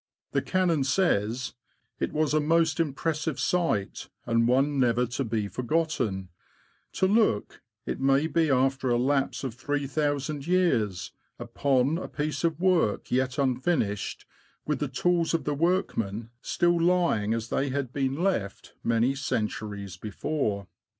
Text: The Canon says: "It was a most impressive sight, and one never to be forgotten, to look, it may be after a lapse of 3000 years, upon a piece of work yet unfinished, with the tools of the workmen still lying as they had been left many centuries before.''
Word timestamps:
The 0.31 0.41
Canon 0.41 0.83
says: 0.83 1.53
"It 1.99 2.11
was 2.11 2.33
a 2.33 2.39
most 2.39 2.79
impressive 2.79 3.39
sight, 3.39 4.09
and 4.25 4.47
one 4.47 4.79
never 4.79 5.05
to 5.05 5.23
be 5.23 5.47
forgotten, 5.47 6.29
to 6.93 7.05
look, 7.05 7.61
it 7.85 7.99
may 7.99 8.25
be 8.25 8.49
after 8.49 8.89
a 8.89 8.97
lapse 8.97 9.43
of 9.43 9.53
3000 9.53 10.47
years, 10.47 11.11
upon 11.37 11.99
a 11.99 12.07
piece 12.07 12.43
of 12.43 12.59
work 12.59 13.11
yet 13.11 13.37
unfinished, 13.37 14.25
with 14.65 14.79
the 14.79 14.87
tools 14.87 15.35
of 15.35 15.43
the 15.43 15.53
workmen 15.53 16.31
still 16.41 16.81
lying 16.81 17.35
as 17.35 17.49
they 17.49 17.69
had 17.69 17.93
been 17.93 18.15
left 18.23 18.73
many 18.83 19.13
centuries 19.13 19.97
before.'' 19.97 20.65